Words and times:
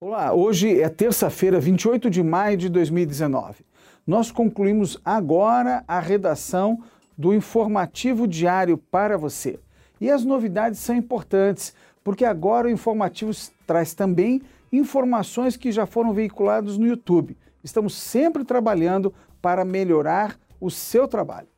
Olá, 0.00 0.32
hoje 0.32 0.80
é 0.80 0.88
terça-feira, 0.88 1.58
28 1.58 2.08
de 2.08 2.22
maio 2.22 2.56
de 2.56 2.68
2019. 2.68 3.64
Nós 4.06 4.30
concluímos 4.30 4.96
agora 5.04 5.82
a 5.88 5.98
redação 5.98 6.80
do 7.16 7.34
informativo 7.34 8.28
diário 8.28 8.78
para 8.78 9.18
você. 9.18 9.58
E 10.00 10.08
as 10.08 10.24
novidades 10.24 10.78
são 10.78 10.94
importantes, 10.94 11.74
porque 12.04 12.24
agora 12.24 12.68
o 12.68 12.70
informativo 12.70 13.32
traz 13.66 13.92
também 13.92 14.40
informações 14.72 15.56
que 15.56 15.72
já 15.72 15.84
foram 15.84 16.12
veiculadas 16.12 16.78
no 16.78 16.86
YouTube. 16.86 17.36
Estamos 17.64 17.92
sempre 17.94 18.44
trabalhando 18.44 19.12
para 19.42 19.64
melhorar 19.64 20.38
o 20.60 20.70
seu 20.70 21.08
trabalho. 21.08 21.48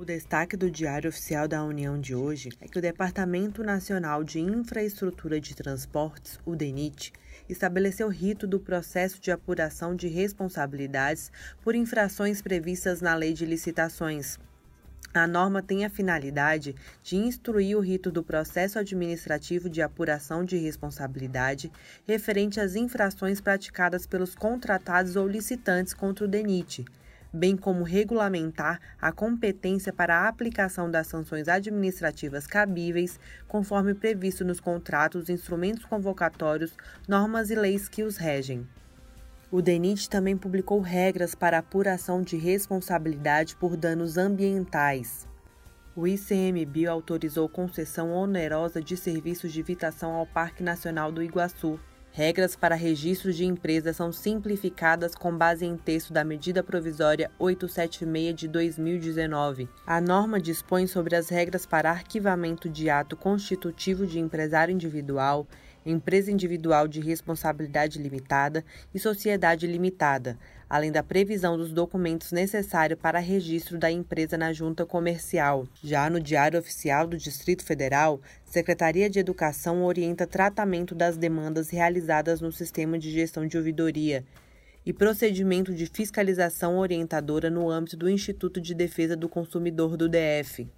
O 0.00 0.04
destaque 0.06 0.56
do 0.56 0.70
Diário 0.70 1.10
Oficial 1.10 1.46
da 1.46 1.62
União 1.62 2.00
de 2.00 2.14
hoje 2.14 2.48
é 2.58 2.66
que 2.66 2.78
o 2.78 2.80
Departamento 2.80 3.62
Nacional 3.62 4.24
de 4.24 4.40
Infraestrutura 4.40 5.38
de 5.38 5.54
Transportes, 5.54 6.40
o 6.46 6.56
DENIT, 6.56 7.12
estabeleceu 7.46 8.08
rito 8.08 8.46
do 8.46 8.58
processo 8.58 9.20
de 9.20 9.30
apuração 9.30 9.94
de 9.94 10.08
responsabilidades 10.08 11.30
por 11.62 11.74
infrações 11.74 12.40
previstas 12.40 13.02
na 13.02 13.14
Lei 13.14 13.34
de 13.34 13.44
Licitações. 13.44 14.38
A 15.12 15.26
norma 15.26 15.62
tem 15.62 15.84
a 15.84 15.90
finalidade 15.90 16.74
de 17.02 17.16
instruir 17.16 17.76
o 17.76 17.80
rito 17.80 18.10
do 18.10 18.22
processo 18.22 18.78
administrativo 18.78 19.68
de 19.68 19.82
apuração 19.82 20.42
de 20.46 20.56
responsabilidade 20.56 21.70
referente 22.08 22.58
às 22.58 22.74
infrações 22.74 23.38
praticadas 23.38 24.06
pelos 24.06 24.34
contratados 24.34 25.14
ou 25.14 25.28
licitantes 25.28 25.92
contra 25.92 26.24
o 26.24 26.28
DENIT 26.28 26.86
bem 27.32 27.56
como 27.56 27.84
regulamentar 27.84 28.80
a 29.00 29.12
competência 29.12 29.92
para 29.92 30.16
a 30.16 30.28
aplicação 30.28 30.90
das 30.90 31.06
sanções 31.06 31.48
administrativas 31.48 32.46
cabíveis, 32.46 33.18
conforme 33.46 33.94
previsto 33.94 34.44
nos 34.44 34.60
contratos, 34.60 35.28
instrumentos 35.28 35.84
convocatórios, 35.84 36.76
normas 37.08 37.50
e 37.50 37.54
leis 37.54 37.88
que 37.88 38.02
os 38.02 38.16
regem. 38.16 38.66
O 39.50 39.60
DENIT 39.60 40.08
também 40.08 40.36
publicou 40.36 40.80
regras 40.80 41.34
para 41.34 41.58
apuração 41.58 42.22
de 42.22 42.36
responsabilidade 42.36 43.56
por 43.56 43.76
danos 43.76 44.16
ambientais. 44.16 45.26
O 45.96 46.06
ICMBio 46.06 46.90
autorizou 46.90 47.48
concessão 47.48 48.12
onerosa 48.12 48.80
de 48.80 48.96
serviços 48.96 49.52
de 49.52 49.60
vitação 49.60 50.12
ao 50.12 50.24
Parque 50.24 50.62
Nacional 50.62 51.10
do 51.10 51.20
Iguaçu, 51.20 51.80
Regras 52.12 52.56
para 52.56 52.74
registro 52.74 53.32
de 53.32 53.44
empresas 53.44 53.96
são 53.96 54.10
simplificadas 54.10 55.14
com 55.14 55.36
base 55.36 55.64
em 55.64 55.76
texto 55.76 56.12
da 56.12 56.24
Medida 56.24 56.60
Provisória 56.60 57.30
876 57.38 58.34
de 58.34 58.48
2019. 58.48 59.68
A 59.86 60.00
norma 60.00 60.40
dispõe 60.40 60.88
sobre 60.88 61.14
as 61.14 61.28
regras 61.28 61.64
para 61.64 61.88
arquivamento 61.88 62.68
de 62.68 62.90
ato 62.90 63.16
constitutivo 63.16 64.08
de 64.08 64.18
empresário 64.18 64.74
individual, 64.74 65.46
empresa 65.84 66.30
individual 66.30 66.86
de 66.86 67.00
responsabilidade 67.00 67.98
limitada 67.98 68.64
e 68.94 68.98
sociedade 68.98 69.66
limitada, 69.66 70.38
além 70.68 70.92
da 70.92 71.02
previsão 71.02 71.56
dos 71.56 71.72
documentos 71.72 72.32
necessários 72.32 72.98
para 73.00 73.18
registro 73.18 73.78
da 73.78 73.90
empresa 73.90 74.38
na 74.38 74.52
junta 74.52 74.86
comercial. 74.86 75.66
Já 75.82 76.08
no 76.08 76.20
Diário 76.20 76.58
Oficial 76.58 77.06
do 77.06 77.16
Distrito 77.16 77.64
Federal, 77.64 78.20
Secretaria 78.44 79.10
de 79.10 79.18
Educação 79.18 79.82
orienta 79.82 80.26
tratamento 80.26 80.94
das 80.94 81.16
demandas 81.16 81.70
realizadas 81.70 82.40
no 82.40 82.52
sistema 82.52 82.98
de 82.98 83.10
gestão 83.10 83.46
de 83.46 83.56
ouvidoria 83.56 84.24
e 84.84 84.92
procedimento 84.92 85.74
de 85.74 85.86
fiscalização 85.86 86.78
orientadora 86.78 87.50
no 87.50 87.68
âmbito 87.68 87.96
do 87.96 88.08
Instituto 88.08 88.60
de 88.60 88.74
Defesa 88.74 89.16
do 89.16 89.28
Consumidor 89.28 89.96
do 89.96 90.08
DF. 90.08 90.68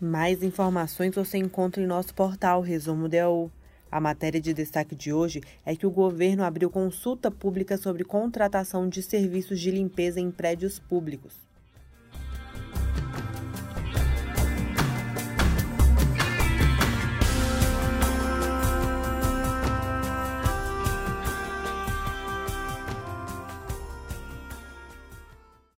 Mais 0.00 0.42
informações 0.42 1.14
você 1.14 1.38
encontra 1.38 1.82
em 1.82 1.86
nosso 1.86 2.14
portal 2.14 2.60
Resumo 2.60 3.08
DAU. 3.08 3.50
A 3.96 4.00
matéria 4.00 4.38
de 4.38 4.52
destaque 4.52 4.94
de 4.94 5.10
hoje 5.10 5.40
é 5.64 5.74
que 5.74 5.86
o 5.86 5.90
governo 5.90 6.44
abriu 6.44 6.68
consulta 6.68 7.30
pública 7.30 7.78
sobre 7.78 8.04
contratação 8.04 8.90
de 8.90 9.02
serviços 9.02 9.58
de 9.58 9.70
limpeza 9.70 10.20
em 10.20 10.30
prédios 10.30 10.78
públicos. 10.78 11.45